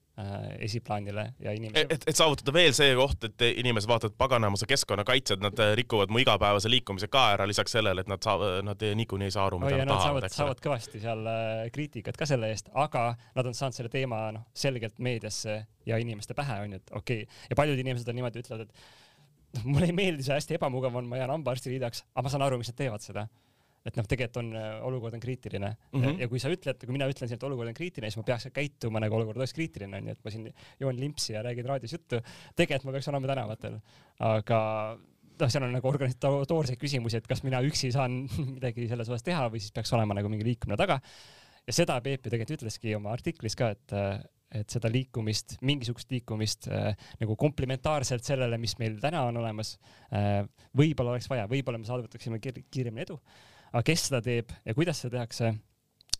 [0.62, 1.86] esiplaanile ja inimesi.
[1.90, 6.20] et, et saavutada veel see koht, et inimesed vaatavad paganamuse keskkonnakaitsjad, nad äh, rikuvad mu
[6.22, 9.74] igapäevase liikumise ka ära, lisaks sellele, et nad saavad, nad niikuinii ei saa aru, mida
[9.74, 10.28] oh, nad tahavad.
[10.30, 14.46] saavad kõvasti seal äh, kriitikat ka selle eest, aga nad on saanud selle teema noh,
[14.54, 15.56] selgelt meediasse
[15.90, 17.40] ja inimeste pähe onju, et okei okay.
[17.50, 21.10] ja paljud inimesed on niimoodi ütlevad, et noh, mulle ei meeldi see, hästi ebamugav on,
[21.10, 23.26] ma jään hambaarsti liidaks, aga ma saan aru, miks nad teevad seda
[23.84, 26.20] et noh, tegelikult on, äh, olukord on kriitiline mm -hmm.
[26.22, 28.48] ja kui sa ütled, kui mina ütlen siin, et olukord on kriitiline, siis ma peaks
[28.52, 32.20] käituma nagu olukord oleks kriitiline onju, et ma siin joon limpsi ja räägin raadios juttu.
[32.56, 33.78] tegelikult ma peaks olema tänavatel,
[34.18, 34.60] aga
[35.40, 38.24] noh, seal on nagu organisatoorseid küsimusi, et kas mina üksi saan
[38.56, 41.00] midagi selles osas teha või siis peaks olema nagu mingi liikumine taga.
[41.66, 43.98] ja seda Peep ju tegelikult ütleski oma artiklis ka, et
[44.54, 49.80] et seda liikumist, mingisugust liikumist äh, nagu komplementaarselt sellele, mis meil täna on olemas
[50.14, 53.18] äh,, võib-olla oleks vaja, võib-olla me saavutaksime kiiremini edu
[53.74, 55.50] aga kes seda teeb ja kuidas seda tehakse,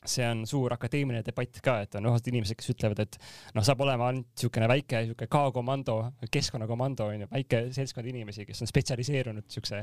[0.05, 3.17] see on suur akadeemiline debatt ka, et on osad inimesed, kes ütlevad, et
[3.57, 5.97] noh, saab olema ainult niisugune väike niisugune K-komando,
[6.35, 9.81] keskkonnakomando on ju, väike seltskond inimesi, kes on spetsialiseerunud niisuguse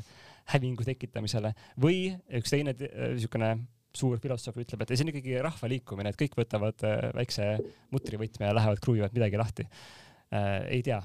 [0.53, 3.55] hävingu tekitamisele või üks teine niisugune
[3.97, 7.47] suur filosoof ütleb, et see on ikkagi rahva liikumine, et kõik võtavad äh, väikse
[7.91, 10.69] mutrivõtme ja lähevad kruvivad midagi lahti äh,.
[10.77, 11.01] ei tea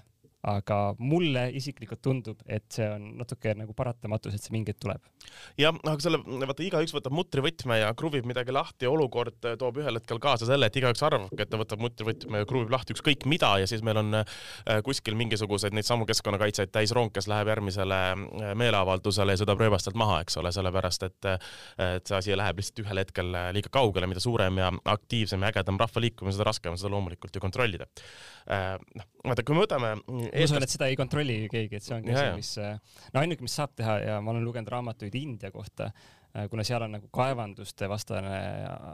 [0.46, 5.02] aga mulle isiklikult tundub, et see on natuke nagu paratamatus, et see mingi hetk tuleb.
[5.58, 9.98] jah, aga selle, vaata igaüks võtab mutrivõtme ja kruvib midagi lahti ja olukord toob ühel
[9.98, 13.56] hetkel kaasa selle, et igaüks arvabki, et ta võtab mutrivõtme ja kruvib lahti ükskõik mida
[13.60, 14.36] ja siis meil on äh,
[14.86, 19.98] kuskil mingisuguseid neid samu keskkonnakaitsjaid täis rong, kes läheb järgmisele äh, meeleavaldusele ja sõidab rööbastelt
[19.98, 21.50] maha, eks ole, sellepärast et, äh,
[21.96, 25.80] et see asi läheb lihtsalt ühel hetkel liiga kaugele, mida suurem ja aktiivsem ja ägedam
[25.82, 27.90] rahvaliikumine, seda raskem seda loomulikult ju kontrollida.
[28.46, 29.88] noh, vaata, kui me võtame
[30.36, 33.46] ma usun, et seda ei kontrolli keegi, et see ongi see, mis, äh, no ainuke,
[33.46, 35.90] mis saab teha ja ma olen lugenud raamatuid India kohta,
[36.32, 38.36] äh, kuna seal on nagu kaevanduste vastane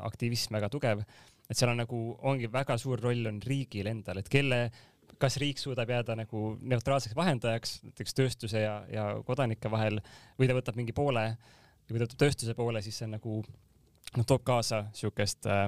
[0.08, 1.04] aktivism väga tugev,
[1.48, 2.00] et seal on nagu,
[2.30, 4.64] ongi väga suur roll on riigil endal, et kelle
[5.22, 10.00] kas riik suudab jääda nagu neutraalseks vahendajaks näiteks tööstuse ja, ja kodanike vahel
[10.40, 11.36] või ta võtab mingi poole ja
[11.88, 13.40] kui ta võtab tööstuse poole, siis see on nagu
[14.16, 15.66] noh, toob kaasa siukest äh,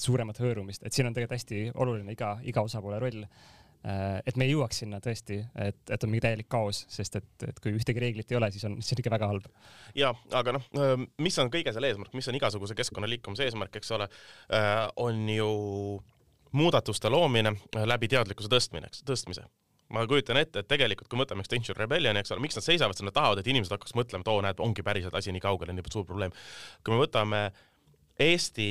[0.00, 3.52] suuremat hõõrumist, et siin on tegelikult hästi oluline iga, iga osapoole roll äh,.
[3.84, 7.58] Et me ei jõuaks sinna tõesti, et, et on mingi täielik kaos, sest et, et
[7.60, 9.48] kui ühtegi reeglit ei ole, siis on, siis on ikka väga halb.
[9.98, 10.68] ja, aga noh,
[11.20, 14.08] mis on kõige selle eesmärk, mis on igasuguse keskkonna liikumise eesmärk, eks ole,
[15.04, 15.50] on ju
[16.54, 19.44] muudatuste loomine läbi teadlikkuse tõstmine, tõstmise
[19.92, 23.06] ma kujutan ette, et tegelikult kui võtame Extinction Rebellioni, eks ole, miks nad seisavad, sest
[23.06, 25.92] nad tahavad, et inimesed hakkaks mõtlema, et oo, näed, ongi päriselt asi nii kaugele, nii
[25.92, 26.32] suur probleem.
[26.84, 27.44] kui me võtame
[28.24, 28.66] Eesti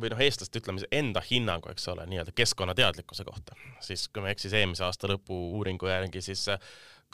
[0.00, 4.36] või noh, eestlaste ütleme enda hinnangu, eks ole, nii-öelda keskkonnateadlikkuse kohta, siis kui ma ei
[4.36, 6.46] eksi, eelmise aasta lõpu uuringu järgi, siis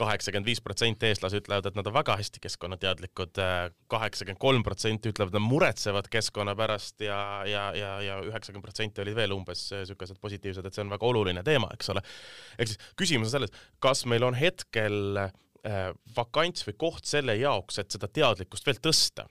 [0.01, 3.41] kaheksakümmend viis protsenti eestlasi ütlevad, et nad on väga hästi keskkonnateadlikud,
[3.93, 7.19] kaheksakümmend kolm protsenti ütlevad, nad muretsevad keskkonna pärast ja,
[7.49, 11.45] ja, ja, ja üheksakümmend protsenti olid veel umbes niisugused positiivsed, et see on väga oluline
[11.47, 12.05] teema, eks ole.
[12.57, 17.83] ehk siis küsimus on selles, kas meil on hetkel äh, vakants või koht selle jaoks,
[17.83, 19.29] et seda teadlikkust veel tõsta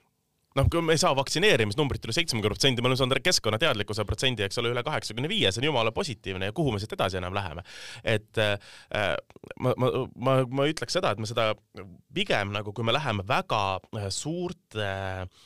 [0.58, 4.60] noh, kui me ei saa vaktsineerimisnumbrit üle seitsmekümne protsendi, me oleme saanud keskkonnateadlikkuse protsendi, eks
[4.62, 7.64] ole, üle kaheksakümne viie, see on jumala positiivne ja kuhu me siit edasi enam läheme.
[8.04, 8.56] et äh,
[9.60, 11.52] ma, ma, ma, ma ütleks seda, et me seda
[12.14, 13.62] pigem nagu, kui me läheme väga
[13.96, 15.42] äh, suurte äh,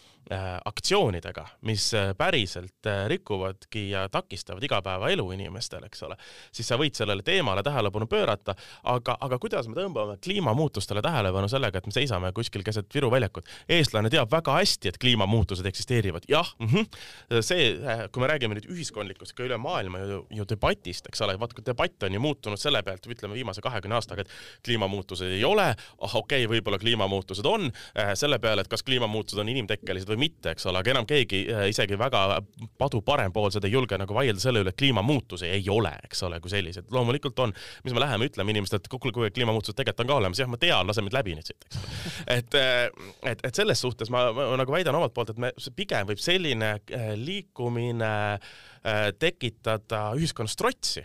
[0.65, 6.17] aktsioonidega, mis äh, päriselt äh, rikuvadki ja takistavad igapäevaelu inimestel, eks ole,
[6.53, 8.57] siis sa võid sellele teemale tähelepanu pöörata,
[8.91, 13.47] aga, aga kuidas me tõmbame kliimamuutustele tähelepanu sellega, et me seisame kuskil keset Viru väljakut.
[13.69, 17.43] eestlane teab väga hästi, et kliimamuutused eksisteerivad, jah mm, -hmm.
[17.43, 17.71] see,
[18.12, 22.03] kui me räägime nüüd ühiskondlikust ka üle maailma ju, ju debatist, eks ole, vaata debatt
[22.03, 24.31] on ju muutunud selle pealt, ütleme viimase kahekümne aastaga, et
[24.65, 27.71] kliimamuutused ei ole, ah okei okay,, võib-olla kliimamuutused on,
[28.15, 31.67] selle peale, et kas kliimamuutused on inimtekkelised või mitte, eks ole, aga enam keegi äh,
[31.73, 32.41] isegi väga
[32.79, 36.53] padu parempoolsed ei julge nagu vaielda selle üle, et kliimamuutusi ei ole, eks ole, kui
[36.53, 36.91] sellised.
[36.95, 40.43] loomulikult on, mis me läheme, ütleme inimestele, et kuule, kuule, kliimamuutused tegelikult on ka olemas,
[40.43, 41.99] jah, ma tean, lase mind läbi nüüd siit, eks ole.
[42.39, 46.09] et, äh, et, et selles suhtes ma, ma nagu väidan omalt poolt, et me, pigem
[46.13, 48.15] võib selline äh, liikumine
[49.19, 51.03] tekitada ühiskonnas trotsi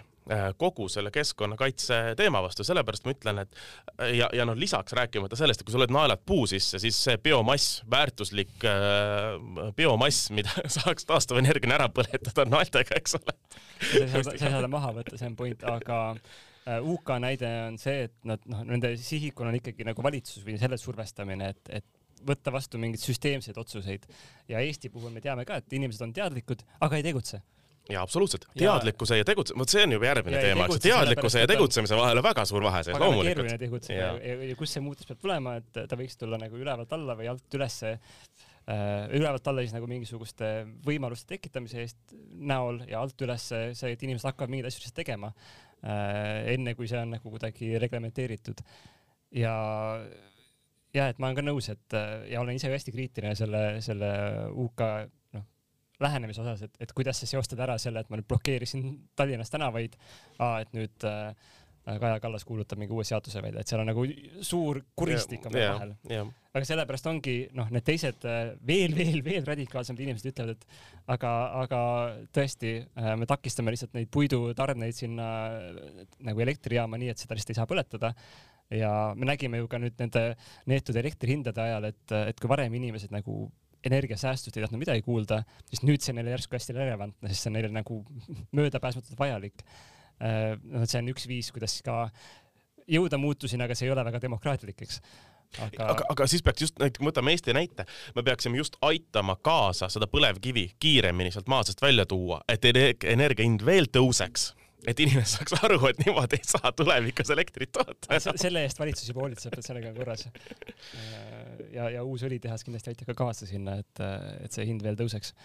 [0.58, 3.56] kogu selle keskkonnakaitse teema vastu, sellepärast ma ütlen, et
[3.98, 6.98] äh, ja, ja noh, lisaks rääkimata sellest, et kui sa oled naelad puu sisse, siis
[7.08, 13.36] see biomass, väärtuslik äh, biomass, mida saaks taastuvenergiana ära põletada naeltega, eks ole.
[13.82, 17.16] sa ei saa, sa ei saa seda maha võtta, see on point, aga äh, UK
[17.24, 21.50] näide on see, et nad noh, nende sihikul on ikkagi nagu valitsus või selle survestamine,
[21.56, 21.90] et, et
[22.28, 24.06] võtta vastu mingeid süsteemseid otsuseid
[24.52, 27.42] ja Eesti puhul me teame ka, et inimesed on teadlikud, aga ei tegutse
[27.92, 28.46] jaa, absoluutselt.
[28.58, 31.98] teadlikkuse ja, ja tegutse-, vot see on juba järgmine ja, teema, eks teadlikkuse ja tegutsemise
[32.00, 33.34] vahel on väga suur vahe sees, loomulikult.
[33.34, 36.60] keeruline tegutseda ja, ja, ja kust see muutus peab tulema, et ta võiks tulla nagu
[36.60, 40.52] ülevalt alla või alt ülesse äh,, ülevalt alla siis nagu mingisuguste
[40.88, 45.32] võimaluste tekitamise eest näol ja alt üles see, et inimesed hakkavad mingeid asju lihtsalt tegema
[45.32, 48.66] äh,, enne kui see on nagu kuidagi reglementeeritud.
[49.38, 49.56] ja
[50.96, 51.98] jah, et ma olen ka nõus, et
[52.32, 54.12] ja olen ise hästi kriitiline selle, selle
[54.52, 54.86] UK
[56.04, 59.98] lähenemise osas, et, et kuidas sa seostad ära selle, et ma nüüd blokeerisin Tallinnas tänavaid,
[60.62, 61.34] et nüüd äh,
[61.82, 64.04] Kaja Kallas kuulutab mingi uue seaduse välja, et seal on nagu
[64.46, 65.96] suur kuristik on meil vahel.
[66.52, 71.34] aga sellepärast ongi noh, need teised äh, veel, veel, veel radikaalsemad inimesed ütlevad, et aga,
[71.64, 71.82] aga
[72.38, 75.28] tõesti, äh, me takistame lihtsalt neid puidutarneid sinna
[76.22, 78.14] nagu elektrijaama nii, et seda lihtsalt ei saa põletada
[78.72, 80.24] ja me nägime ju ka nüüd nende
[80.70, 83.48] neetud elektrihindade ajal, et, et kui varem inimesed nagu
[83.88, 87.52] energiasäästust ei tahtnud midagi kuulda, siis nüüd see on neile järsku hästi relevantne, sest see
[87.52, 88.02] on neile nagu
[88.60, 89.66] möödapääsmatult vajalik.
[90.22, 92.06] Äh, noh, see on üks viis, kuidas ka
[92.92, 95.02] jõuda muutuseni, aga see ei ole väga demokraatlik, eks
[95.60, 95.88] aga...
[95.94, 100.08] aga, aga siis peaks just, näiteks võtame Eesti näite, me peaksime just aitama kaasa seda
[100.12, 104.52] põlevkivi kiiremini sealt maa seest välja tuua, et energia hind veel tõuseks
[104.88, 108.20] et inimene saaks aru, et niimoodi ei saa tulevikus elektrit toota.
[108.20, 110.28] selle eest valitsus juba hoolitseb, et sellega on korras.
[111.74, 114.06] ja, ja uus õlitehas kindlasti aitab ka kaasa sinna, et,
[114.46, 115.36] et see hind veel tõuseks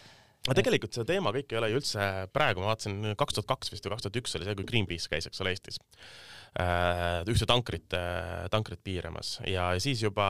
[0.47, 3.75] aga tegelikult see teema kõik ei ole ju üldse praegu, ma vaatasin kaks tuhat kaks
[3.75, 5.81] vist või kaks tuhat üks oli see, kui Greenpeace käis, eks ole, Eestis.
[6.57, 7.93] Äh, ühte tankrit,
[8.49, 9.35] tankrit piiramas.
[9.45, 10.29] Ja siis juba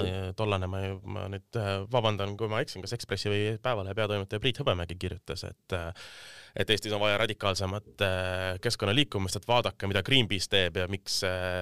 [0.00, 4.42] äh, tollane, ma, ma nüüd äh, vabandan, kui ma eksin, kas Ekspressi või Päevalehe peatoimetaja
[4.42, 5.78] Priit Hõbemägi kirjutas, et
[6.58, 8.02] et Eestis on vaja radikaalsemat
[8.64, 11.20] keskkonnaliikumist, et vaadake, mida Greenpeace teeb ja miks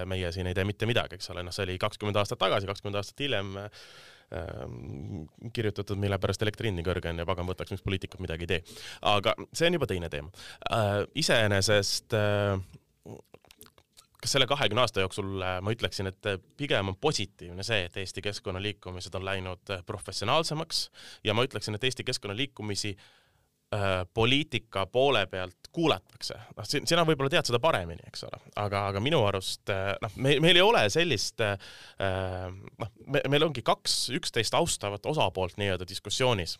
[0.08, 2.96] meie siin ei tee mitte midagi, eks ole, noh, see oli kakskümmend aastat tagasi, kakskümmend
[3.02, 3.50] aastat hiljem
[5.52, 8.52] kirjutatud, mille pärast elektri hind nii kõrge on ja pagan võtaks, miks poliitikud midagi ei
[8.56, 8.80] tee.
[9.06, 10.32] aga see on juba teine teema.
[10.72, 12.56] Äh, iseenesest äh,
[14.20, 18.24] kas selle kahekümne aasta jooksul äh, ma ütleksin, et pigem on positiivne see, et Eesti
[18.26, 20.88] keskkonnaliikumised on läinud professionaalsemaks
[21.24, 23.12] ja ma ütleksin, et Eesti keskkonnaliikumisi äh,
[24.14, 29.20] poliitika poole pealt kuulatakse, noh, sina võib-olla tead seda paremini, eks ole, aga, aga minu
[29.28, 31.56] arust äh, noh, meil, meil ei ole sellist äh,
[32.80, 36.56] noh, meil ongi kaks üksteist austavat osapoolt nii-öelda diskussioonis.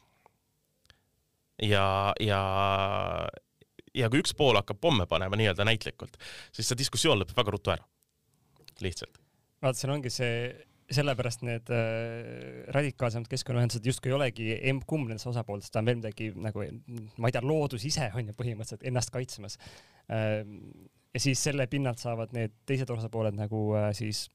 [1.65, 1.87] ja,
[2.21, 2.41] ja,
[3.97, 6.21] ja kui üks pool hakkab pomme panema nii-öelda näitlikult,
[6.53, 7.87] siis see diskussioon lõpeb väga ruttu ära.
[8.85, 9.23] lihtsalt.
[9.63, 10.35] vaata, siin ongi see
[10.93, 16.31] sellepärast need äh, radikaalsemad keskkonnaühendused justkui ei olegi emb-kumb nendest osapooltest, ta on veel midagi
[16.39, 16.63] nagu,
[17.19, 19.59] ma ei tea, loodus ise on ju põhimõtteliselt ennast kaitsmas
[20.13, 20.43] äh,.
[21.17, 24.27] ja siis selle pinnalt saavad need teised osapooled nagu äh, siis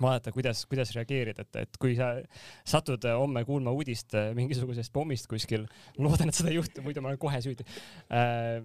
[0.00, 2.14] vaadata, kuidas, kuidas reageerida, et, et kui sa
[2.68, 5.66] satud homme kuulma uudist äh, mingisugusest pommist kuskil,
[5.98, 8.62] loodan, et seda ei juhtu, muidu ma olen kohe süüdi äh,.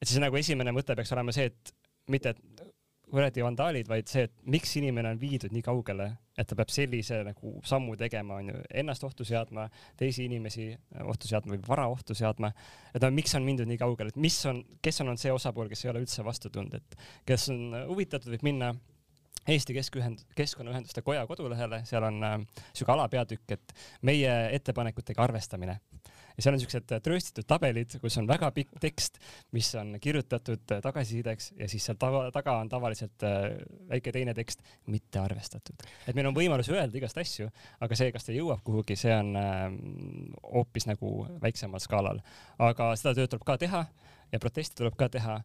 [0.00, 1.76] et siis nagu esimene mõte peaks olema see, et
[2.08, 2.64] mitte, et
[3.12, 6.08] kuradi vandaalid, vaid see, et miks inimene on viidud nii kaugele,
[6.38, 9.66] et ta peab sellise nagu sammu tegema, onju, ennast ohtu seadma,
[9.98, 10.68] teisi inimesi
[11.04, 12.52] ohtu seadma või vara ohtu seadma.
[12.94, 15.68] et no miks on mindud nii kaugele, et mis on, kes on olnud see osapool,
[15.68, 16.96] kes ei ole üldse vastu tulnud, et
[17.26, 18.74] kes on huvitatud, võib minna
[19.48, 22.38] Eesti Keskühend-, Keskkonnaühenduste Koja kodulehele, seal on äh,
[22.76, 25.78] siuke alapeatükk, et meie ettepanekutega arvestamine
[26.38, 29.18] ja seal on siuksed äh, trööstitud tabelid, kus on väga pikk tekst,
[29.56, 33.56] mis on kirjutatud äh, tagasisideks ja siis seal taga, taga on tavaliselt äh,
[33.90, 35.82] väike teine tekst, mitte arvestatud.
[36.06, 37.50] et meil on võimalus öelda igast asju,
[37.82, 39.34] aga see, kas ta jõuab kuhugi, see on
[40.54, 42.22] hoopis nagu väiksemal skaalal.
[42.70, 43.84] aga seda tööd tuleb ka teha
[44.32, 45.40] ja protesti tuleb ka teha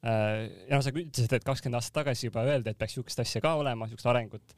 [0.00, 3.56] ja noh, sa ütlesid, et kakskümmend aastat tagasi juba öeldi, et peaks siukest asja ka
[3.58, 4.54] olema, siukest arengut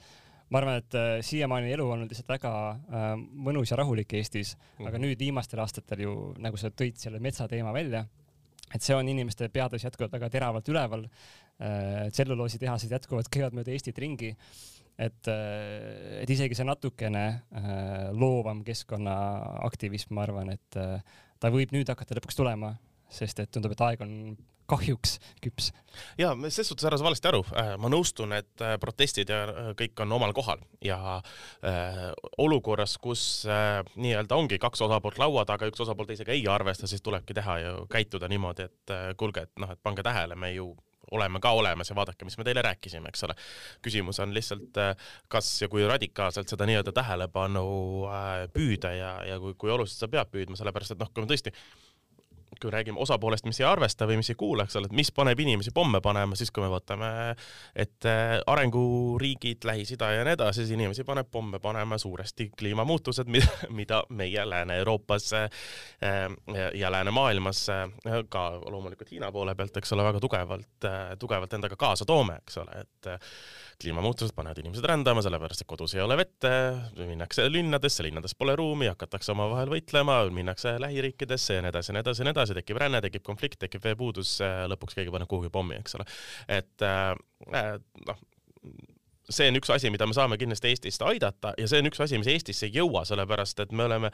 [0.50, 3.10] ma arvan, et äh, siiamaani elu on olnud lihtsalt väga äh,
[3.48, 4.88] mõnus ja rahulik Eestis mm, -hmm.
[4.88, 5.06] aga mhm.
[5.06, 8.04] nüüd viimastel aastatel ju, nagu sa tõid selle metsateema välja,
[8.74, 12.10] et see on inimeste peades jätkuvalt väga teravalt üleval äh,.
[12.10, 14.34] tselluloositehased jätkuvalt käivad mööda Eestit ringi.
[14.98, 21.02] et äh,, et isegi see natukene äh, loovam keskkonnaaktivism, ma arvan, et äh,
[21.38, 22.74] ta võib nüüd hakata lõpuks tulema,
[23.08, 24.36] sest et tundub, et aeg on
[24.70, 25.70] kahjuks küps.
[26.18, 29.70] ja selles suhtes ära sa valesti aru, äh, ma nõustun, et äh, protestid ja äh,
[29.78, 32.04] kõik on omal kohal ja äh,
[32.38, 37.02] olukorras, kus äh, nii-öelda ongi kaks osapoolt laua taga, üks osapool teisega ei arvesta, siis
[37.02, 40.70] tulebki teha ju käituda niimoodi, et äh, kuulge, et noh, et pange tähele, me ju
[41.10, 43.34] oleme ka olemas ja vaadake, mis me teile rääkisime, eks ole.
[43.82, 44.78] küsimus on lihtsalt,
[45.28, 47.64] kas ja kui radikaalselt seda nii-öelda tähelepanu
[48.54, 51.50] püüda ja, ja kui, kui oluliselt sa pead püüdma, sellepärast et noh, kui me tõesti
[52.62, 55.40] kui räägime osapoolest, mis ei arvesta või mis ei kuula, eks ole, et mis paneb
[55.40, 57.10] inimesi pomme panema, siis kui me võtame
[57.74, 58.14] ette
[58.46, 64.46] arenguriigid, Lähis-Ida ja nii edasi, siis inimesi paneb pomme panema suuresti kliimamuutused, mida, mida meie
[64.48, 65.48] Lääne-Euroopas äh,
[66.74, 67.88] ja läänemaailmas äh,
[68.28, 72.60] ka loomulikult Hiina poole pealt, eks ole, väga tugevalt, äh, tugevalt endaga kaasa toome, eks
[72.62, 73.14] ole, et
[73.80, 76.48] kliimamuutused panevad inimesed rändama, sellepärast et kodus ei ole vett,
[76.98, 82.04] minnakse linnadesse, linnades pole ruumi, hakatakse omavahel võitlema, minnakse lähiriikidesse ja nii edasi ja nii
[82.06, 84.38] edasi ja nii edasi, tekib ränne, tekib konflikt, tekib veepuudus,
[84.72, 86.08] lõpuks keegi paneb kuhugi pommi, eks ole.
[86.60, 87.14] et äh,
[88.06, 88.24] noh,
[89.30, 92.18] see on üks asi, mida me saame kindlasti Eestist aidata ja see on üks asi,
[92.20, 94.10] mis Eestisse ei jõua, sellepärast et me oleme,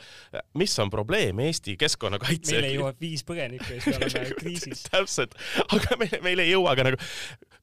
[0.61, 2.57] mis on probleem Eesti keskkonnakaitse?
[2.57, 6.77] meile jõuab viis põgenikku ja siis me oleme kriisis täpselt, aga meil, meil ei jõua
[6.79, 7.01] ka nagu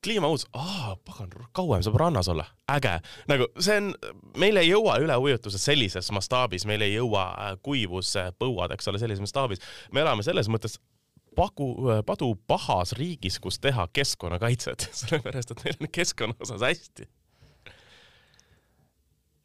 [0.04, 2.98] kliimamuutus, aa, pagan, kauem saab rannas olla, äge.
[3.32, 3.92] nagu see on,
[4.38, 9.24] meil ei jõua üleujutused sellises mastaabis, meil ei jõua äh, kuivus, põuad, eks ole, sellises
[9.24, 9.64] mastaabis.
[9.92, 10.80] me elame selles mõttes
[11.36, 11.74] pagu,
[12.06, 17.10] padu pahas riigis, kus teha keskkonnakaitset, sellepärast et meil on keskkonna osas hästi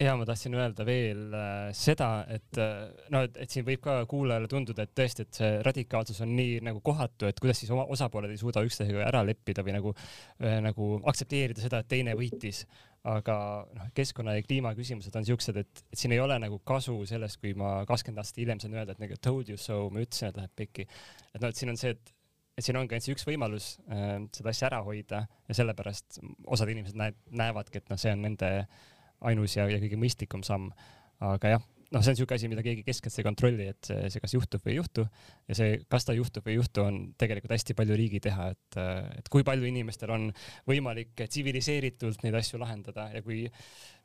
[0.00, 3.96] ja ma tahtsin öelda veel äh, seda, et äh, no, et, et siin võib ka
[4.11, 7.87] kuulajale tunduda, et tõesti, et see radikaalsus on nii nagu kohatu, et kuidas siis oma
[7.90, 12.66] osapooled ei suuda üksteisega ära leppida või nagu äh,, nagu aktsepteerida seda, et teine võitis.
[13.08, 13.34] aga
[13.72, 17.54] noh, keskkonna ja kliima küsimused on siuksed, et, siin ei ole nagu kasu sellest, kui
[17.56, 20.52] ma kakskümmend aastat hiljem saan öelda, et nagu told you so, ma ütlesin, et läheb
[20.58, 20.87] pekki.
[21.32, 22.14] et noh, et siin on see, et
[22.58, 26.70] et siin ongi ainult see üks võimalus äh, seda asja ära hoida ja sellepärast osad
[26.70, 28.87] inimesed näed, näevadki, et noh, see on nende äh,
[29.26, 30.70] ainus ja, ja kõige mõistlikum samm.
[31.18, 34.22] aga jah, noh, see on niisugune asi, mida keegi keskselt ei kontrolli, et see, see
[34.22, 35.04] kas juhtub või ei juhtu.
[35.48, 38.81] Ja see, kas ta juhtub või ei juhtu, on tegelikult hästi palju riigi teha, et,
[39.18, 40.28] et kui palju inimestel on
[40.68, 43.09] võimalik tsiviliseeritult neid asju lahendada.
[43.14, 43.46] Ja kui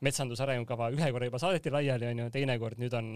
[0.05, 3.11] metsanduse arengukava ühe korra juba saadeti laiali, onju, teinekord nüüd on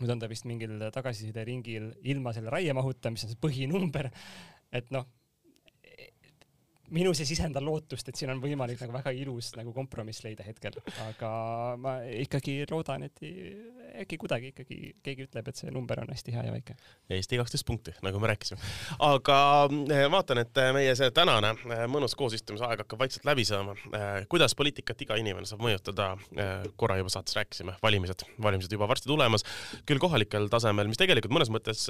[0.00, 4.08] nüüd on ta vist mingil tagasisideringil ilma selle raiemahuta, mis on see põhinumber,
[4.74, 5.06] et noh,
[6.92, 10.44] minu see sisend on lootust, et siin on võimalik nagu väga ilus nagu kompromiss leida
[10.46, 11.30] hetkel, aga
[11.80, 13.22] ma ikkagi loodan, et
[14.02, 16.76] äkki kuidagi ikkagi keegi ütleb, et see number on hästi hea ja väike.
[17.14, 18.58] Eesti kaksteist punkti, nagu me rääkisime.
[19.06, 19.36] aga
[19.94, 23.76] eh, vaatan, et meie see tänane eh, mõnus koosistumise aeg hakkab vaikselt läbi saama.
[23.94, 26.14] Eh, kuidas poliitikat iga inimene saab mõjutada?
[26.78, 29.44] korra juba saates rääkisime, valimised, valimised juba varsti tulemas,
[29.88, 31.86] küll kohalikel tasemel, mis tegelikult mõnes mõttes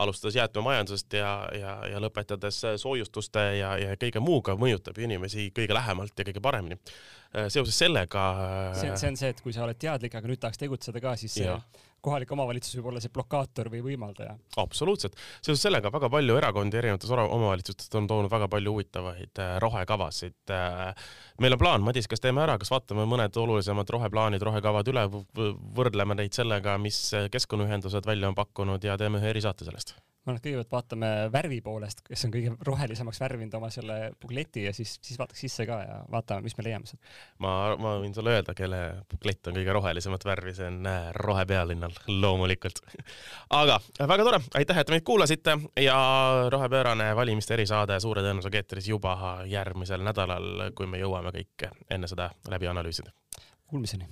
[0.00, 5.50] alustades jäätmemajandusest ja, ja, ja lõpetades soojustuste ja, ja kõige muu muuga mõjutab ju inimesi
[5.54, 6.78] kõige lähemalt ja kõige paremini.
[7.34, 8.28] Äh, seoses sellega.
[8.78, 11.16] see on, see on see, et kui sa oled teadlik, aga nüüd tahaks tegutseda ka,
[11.18, 11.56] siis ja.
[12.04, 14.36] kohalik omavalitsus võib olla see blokaator või võimaldaja.
[14.62, 20.38] absoluutselt, seoses sellega väga palju erakondi erinevates omavalitsustest on toonud väga palju huvitavaid äh, rohekavasid.
[20.54, 21.10] Äh,
[21.42, 25.08] meil on plaan, Madis, kas teeme ära, kas vaatame mõned olulisemad roheplaanid, rohekavad üle,
[25.80, 30.38] võrdleme neid sellega, mis keskkonnaühendused välja on pakkunud ja teeme ühe erisaate sellest ma arvan,
[30.40, 34.96] et kõigepealt vaatame värvi poolest, kes on kõige rohelisemaks värvinud oma selle bukleti ja siis,
[35.04, 37.12] siis vaataks sisse ka ja vaatame, mis me leiame sealt.
[37.44, 41.92] ma, ma võin sulle öelda, kelle buklett on kõige rohelisemat värvi, see on äh, Rohepealinnal,
[42.08, 42.80] loomulikult.
[43.62, 45.98] aga väga tore, aitäh, et meid kuulasite ja
[46.52, 49.16] Rohepöörane valimiste erisaade suure tõenäosusega eetris juba
[49.50, 53.12] järgmisel nädalal, kui me jõuame kõik enne seda läbi analüüsida.
[53.68, 54.08] Kuulmiseni